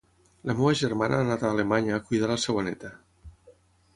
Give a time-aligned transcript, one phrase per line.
[0.49, 2.93] La meva germana ha anat a Alemanya a cuidar la seva neta